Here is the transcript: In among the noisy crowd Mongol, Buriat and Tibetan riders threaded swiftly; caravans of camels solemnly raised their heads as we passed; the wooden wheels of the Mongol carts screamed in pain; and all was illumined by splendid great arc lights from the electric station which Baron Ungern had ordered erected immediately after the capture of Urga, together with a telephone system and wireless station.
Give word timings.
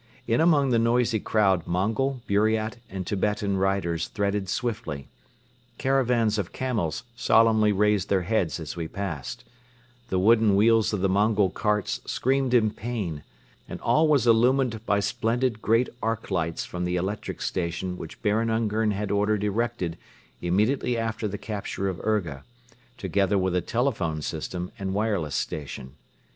In 0.25 0.41
among 0.41 0.71
the 0.71 0.79
noisy 0.79 1.19
crowd 1.19 1.67
Mongol, 1.67 2.23
Buriat 2.27 2.77
and 2.89 3.05
Tibetan 3.05 3.57
riders 3.57 4.07
threaded 4.07 4.49
swiftly; 4.49 5.09
caravans 5.77 6.39
of 6.39 6.51
camels 6.51 7.03
solemnly 7.15 7.71
raised 7.71 8.09
their 8.09 8.23
heads 8.23 8.59
as 8.59 8.75
we 8.75 8.87
passed; 8.87 9.43
the 10.07 10.17
wooden 10.17 10.55
wheels 10.55 10.91
of 10.91 11.01
the 11.01 11.07
Mongol 11.07 11.51
carts 11.51 12.01
screamed 12.07 12.55
in 12.55 12.71
pain; 12.71 13.21
and 13.69 13.79
all 13.81 14.07
was 14.07 14.25
illumined 14.25 14.83
by 14.87 14.99
splendid 14.99 15.61
great 15.61 15.87
arc 16.01 16.31
lights 16.31 16.65
from 16.65 16.83
the 16.83 16.95
electric 16.95 17.39
station 17.39 17.95
which 17.95 18.23
Baron 18.23 18.49
Ungern 18.49 18.89
had 18.89 19.11
ordered 19.11 19.43
erected 19.43 19.99
immediately 20.41 20.97
after 20.97 21.27
the 21.27 21.37
capture 21.37 21.87
of 21.87 21.99
Urga, 22.03 22.43
together 22.97 23.37
with 23.37 23.55
a 23.55 23.61
telephone 23.61 24.23
system 24.23 24.71
and 24.79 24.95
wireless 24.95 25.35
station. 25.35 25.93